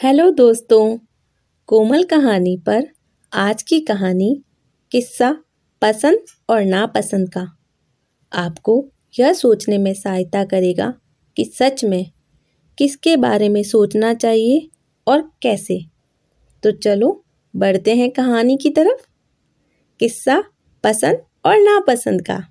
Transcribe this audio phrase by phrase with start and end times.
[0.00, 0.98] Hello दोस्तों,
[1.66, 2.86] कोमल कहानी पर
[3.32, 4.42] आज की कहानी
[4.92, 5.36] किस्सा
[5.82, 7.46] पसंद और नापसंद का।
[8.32, 10.94] आपको यह सोचने में सहायता करेगा
[11.36, 12.10] कि सच में
[12.78, 14.70] किसके बारे में सोचना चाहिए
[15.06, 15.80] और कैसे।
[16.62, 17.24] तो चलो
[17.56, 19.06] बढ़ते हैं कहानी की तरफ़।
[20.00, 20.44] किस्सा
[20.84, 22.42] पसंद और नापसंद का।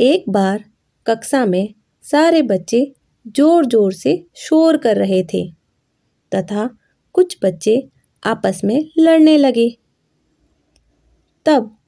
[0.00, 0.64] एक बार
[1.06, 2.94] कक्षा में सारे बच्चे
[3.26, 5.57] ज़ोर ज़ोर से शोर कर रहे थे।
[6.34, 6.70] तथा
[7.12, 7.88] कुछ बच्चे
[8.24, 9.78] आपस में लड़ने लगे।
[11.46, 11.78] तब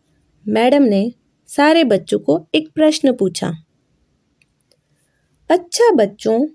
[0.48, 1.12] मैडम ने
[1.46, 3.52] सारे बच्चों को एक प्रश्न पूछा।
[5.50, 6.48] अच्छा बच्चों,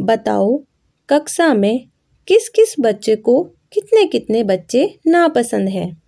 [0.00, 0.62] बताओ,
[1.10, 1.88] कक्षा में
[2.28, 6.02] किस किस बच्चे को कितने कितने बच्चे नापसंद हैं?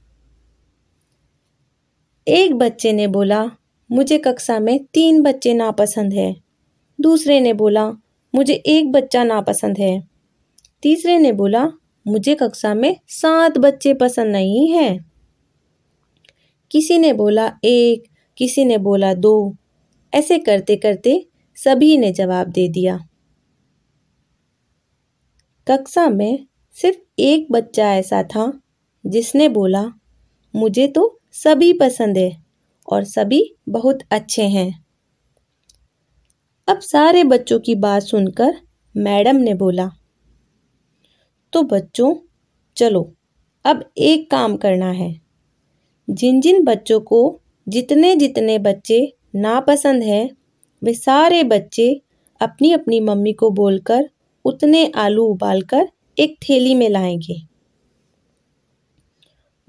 [2.28, 3.50] एक बच्चे ने बोला,
[3.92, 6.36] मुझे कक्षा में तीन बच्चे नापसंद है।
[7.00, 7.90] दूसरे ने बोला,
[8.34, 10.17] मुझे एक बच्चा नापसंद है।
[10.82, 11.70] तीसरे ने बोला,
[12.06, 15.12] मुझे कक्षा में सात बच्चे पसंद नहीं हैं।
[16.70, 18.02] किसी ने बोला, एक।
[18.36, 19.56] किसी ने बोला, दो।
[20.14, 22.98] ऐसे करते करते सभी ने जवाब दे दिया।
[25.68, 28.60] कक्षा में सिर्फ़ एक बच्चा ऐसा था,
[29.06, 29.92] जिसने बोला,
[30.56, 32.44] मुझे तो सभी पसंद है
[32.92, 34.84] और सभी बहुत अच्छे हैं।
[36.68, 38.56] अब सारे बच्चों की बात सुनकर
[38.96, 39.90] मैडम ने बोला
[41.58, 42.14] तो बच्चों,
[42.76, 43.14] चलो,
[43.64, 45.20] अब एक काम करना है।
[46.10, 50.30] जिन जिन बच्चों को जितने जितने बच्चे नापसंद हैं,
[50.84, 52.02] वे सारे बच्चे
[52.40, 54.10] अपनी अपनी मम्मी को बोलकर
[54.44, 57.42] उतने आलू उबालकर एक थैली में लाएँगे।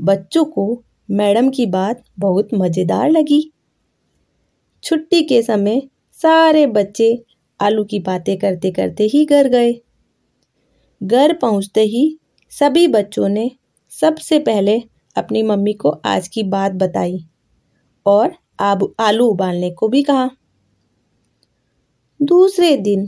[0.01, 3.53] बच्चों को मैडम की बात बहुत मज़ेदार लगी।
[4.83, 5.81] छुट्टी के समय
[6.13, 7.23] सारे बच्चे
[7.61, 9.81] आलू की बातें करते करते ही घर गए।
[11.03, 12.17] घर पहुँचते ही
[12.49, 13.51] सभी बच्चों ने
[13.89, 14.81] सबसे पहले
[15.15, 17.25] अपनी मम्मी को आज की बात बताई
[18.05, 20.29] और आब, आलू उबालने को भी कहा।
[22.21, 23.07] दूसरे दिन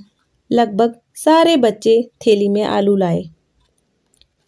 [0.52, 3.24] लगभग सारे बच्चे थैली में आलू लाए।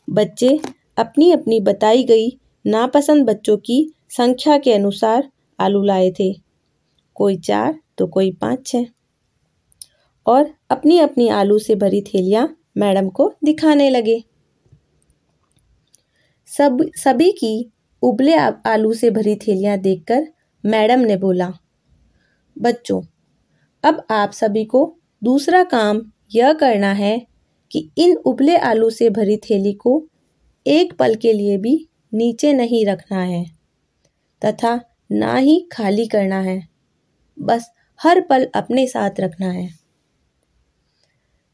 [0.09, 0.59] बच्चे
[0.97, 2.29] अपनी अपनी बताई गई
[2.65, 6.33] नापसंद बच्चों की संख्या के अनुसार आलू लाए थे।
[7.15, 8.85] कोई चार तो कोई पाँच छः
[10.25, 12.47] और अपनी अपनी आलू से भरी थैलियाँ
[12.77, 14.23] मैडम को दिखाने लगे।
[16.47, 18.35] सब, सभी की उबले
[18.65, 20.27] आलू से भरी थैलियाँ देखकर
[20.65, 21.53] मैडम ने बोला,
[22.61, 23.01] बच्चों,
[23.83, 26.01] अब आप सभी को दूसरा काम
[26.35, 27.27] यह करना है
[27.71, 30.07] कि इन उबले आलू से भरी थैली को
[30.67, 33.45] एक पल के लिए भी नीचे नहीं रखना है
[34.45, 34.79] तथा
[35.11, 36.67] ना ही खाली करना है।
[37.39, 37.71] बस
[38.03, 39.82] हर पल अपने साथ रखना है।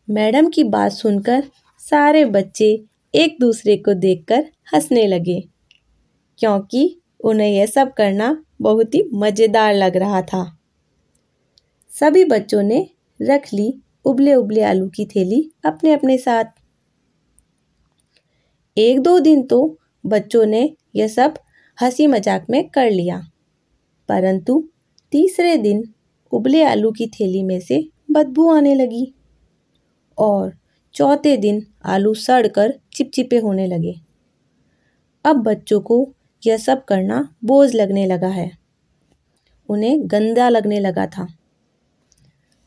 [0.09, 1.43] मैडम की बात सुनकर
[1.81, 2.67] सारे बच्चे
[3.13, 5.39] एक दूसरे को देखकर हंसने लगे,
[6.39, 8.31] क्योंकि उन्हें यह सब करना
[8.61, 10.41] बहुत ही मज़ेदार लग रहा था।
[11.91, 12.79] सभी बच्चों ने
[13.19, 13.73] रख ली
[14.05, 16.45] उबले उबले आलू की थैली अपने अपने साथ।
[18.77, 19.61] एक दो दिन तो
[20.03, 20.63] बच्चों ने
[20.95, 21.37] यह सब
[21.77, 23.21] हँसी मज़ाक में कर लिया,
[24.09, 24.63] परंतु
[25.11, 25.83] तीसरे दिन
[26.31, 29.13] उबले आलू की थैली में से बदबू आने लगी।
[30.19, 30.51] और
[30.95, 33.95] चौथे दिन आलू सड़कर चिपचिपे होने लगे।
[35.25, 36.07] अब बच्चों को
[36.43, 38.51] यह सब करना बोझ लगने लगा है।
[39.69, 41.27] उन्हें गंदा लगने लगा था।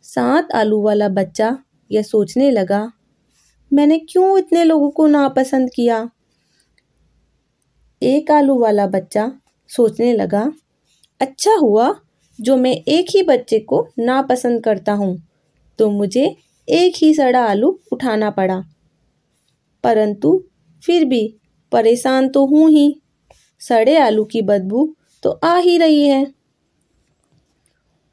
[0.05, 1.57] सात आलू वाला बच्चा
[1.91, 2.91] यह सोचने लगा,
[3.71, 6.09] मैंने क्यों इतने लोगों को नापसंद किया?
[8.03, 9.31] एक आलू वाला बच्चा
[9.71, 10.51] सोचने लगा
[11.21, 11.95] अच्छा हुआ,
[12.39, 15.17] जो मैं एक ही बच्चे को नापसंद करता हूँ
[15.79, 16.35] तो मुझे
[16.73, 18.63] एक ही सड़ा आलू उठाना पड़ा।
[19.85, 20.43] परंतु
[20.83, 21.27] फिर भी
[21.73, 22.95] परेशान तो हूँ ही।
[23.61, 26.27] सड़े आलू की बदबू तो आ ही रही है।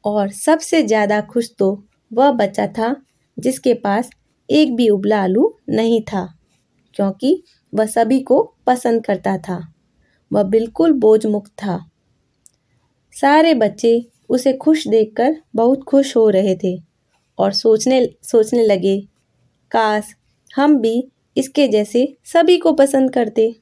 [0.04, 1.72] और सबसे ज़्यादा खुश तो
[2.10, 2.94] वह बच्चा था
[3.36, 4.10] जिसके पास
[4.48, 6.26] एक भी उबला आलू नहीं था,
[6.96, 7.42] क्योंकि
[7.72, 9.60] वह सभी को पसंद करता था।
[10.30, 11.78] वह बिल्कुल बोझ मुक्त था।
[13.14, 14.00] सारे बच्चे
[14.30, 16.76] उसे खुश देखकर बहुत खुश हो रहे थे।
[17.40, 19.00] और सोचने सोचने लगे,
[19.70, 20.14] काश
[20.50, 23.54] हम भी इसके जैसे सभी को पसंद करते।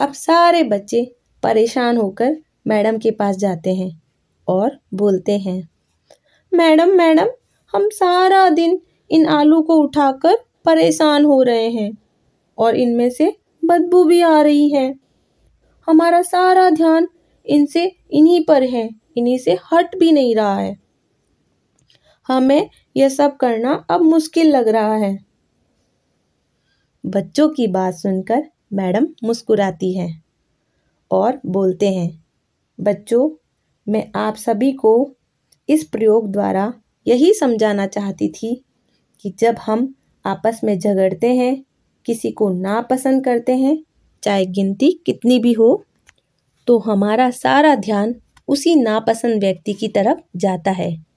[0.00, 1.04] अब सारे बच्चे
[1.42, 2.36] परेशान होकर
[2.66, 3.90] मैडम के पास जाते हैं
[4.48, 5.68] और बोलते हैं,
[6.52, 7.28] मैडम मैडम,
[7.74, 8.80] हम सारा दिन
[9.10, 11.90] इन आलू को उठाकर परेशान हो रहे हैं
[12.58, 14.94] और इनमें से बदबू भी आ रही है।
[15.88, 17.08] हमारा सारा ध्यान
[17.46, 20.76] इनसे, इन्हीं पर है, इन्हीं से हट भी नहीं रहा है।
[22.28, 25.18] हमें यह सब करना अब मुश्किल लग रहा है।
[27.04, 28.42] बच्चों की बात सुनकर
[28.72, 30.22] मैडम मुस्कुराती हैं
[31.10, 32.24] और बोलते हैं,
[32.80, 33.30] बच्चों,
[33.86, 35.10] मैं आप सभी को
[35.68, 36.72] इस प्रयोग द्वारा
[37.06, 38.54] यही समझाना चाहती थी
[39.20, 39.94] कि जब हम
[40.24, 41.64] आपस में झगड़ते हैं,
[42.06, 43.78] किसी को नापसंद करते हैं,
[44.22, 45.84] चाहे गिनती कितनी भी हो
[46.68, 48.14] तो हमारा सारा ध्यान
[48.48, 51.11] उसी नापसंद व्यक्ति की तरफ़ जाता है।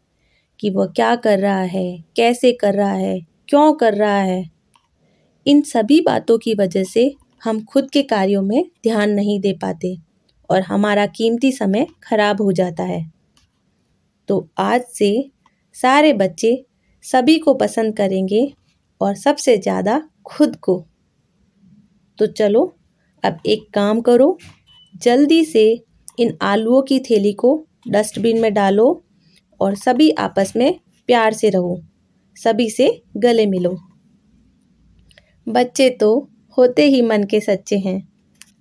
[0.60, 3.20] कि वह क्या कर रहा है, कैसे कर रहा है,
[3.50, 4.44] क्यों कर रहा है।
[5.46, 7.14] इन सभी बातों की वजह से
[7.44, 9.96] हम खुद के कार्यों में ध्यान नहीं दे पाते
[10.50, 13.12] और हमारा कीमती समय खराब हो जाता है।
[14.30, 15.32] तो आज से
[15.76, 16.66] सारे बच्चे
[17.04, 18.54] सभी को पसंद करेंगे
[19.02, 20.86] और सबसे ज़्यादा खुद को।
[22.20, 22.76] तो चलो,
[23.24, 24.38] अब एक काम करो,
[24.96, 25.84] जल्दी से
[26.20, 29.05] इन आलूओं की थैली को डस्टबिन में डालो
[29.62, 31.82] और सभी आपस में प्यार से रहो।
[32.36, 33.78] सभी से गले मिलो।
[35.48, 38.08] बच्चे तो होते ही मन के सच्चे हैं।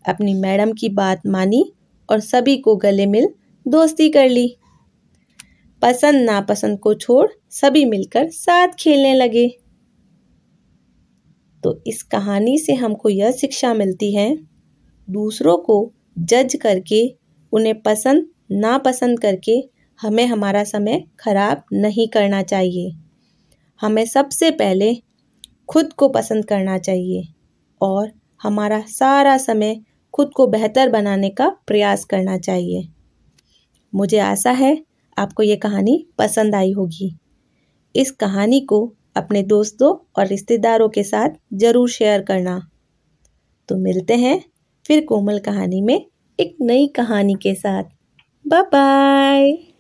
[0.08, 1.73] अपनी मैडम की बात मानी
[2.11, 3.29] और सभी को गले मिल
[3.69, 4.56] दोस्ती कर ली।
[5.82, 9.58] पसंद नापसंद को छोड़ सभी मिलकर साथ खेलने लगे।
[11.64, 14.38] तो इस कहानी से हमको यह शिक्षा मिलती है,
[15.11, 17.17] दूसरों को जज करके,
[17.52, 22.93] उन्हें पसंद नापसंद करके हमें हमारा समय खराब नहीं करना चाहिए।
[23.81, 24.94] हमें सबसे पहले
[25.69, 27.23] खुद को पसंद करना चाहिए
[27.81, 28.11] और
[28.43, 29.81] हमारा सारा समय
[30.14, 32.88] खुद को बेहतर बनाने का प्रयास करना चाहिए।
[33.93, 34.76] मुझे आशा है
[35.19, 37.14] आपको ये कहानी पसंद आई होगी।
[37.94, 42.58] इस कहानी को अपने दोस्तों और रिश्तेदारों के साथ ज़रूर शेयर करना।
[43.69, 44.40] तो मिलते हैं
[44.87, 46.06] फिर कोमल कहानी में
[46.38, 47.85] एक नई कहानी के साथ।
[48.44, 49.74] Bye bye.